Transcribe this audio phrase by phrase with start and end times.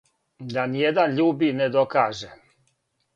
[0.53, 2.31] Да ниједан љуби не докаже.